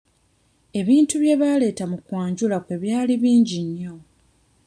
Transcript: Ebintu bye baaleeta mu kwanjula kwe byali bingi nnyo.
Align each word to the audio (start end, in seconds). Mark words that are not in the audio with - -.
Ebintu 0.79 1.13
bye 1.21 1.35
baaleeta 1.41 1.83
mu 1.91 1.97
kwanjula 2.05 2.57
kwe 2.65 2.75
byali 2.83 3.13
bingi 3.21 3.59
nnyo. 3.67 3.95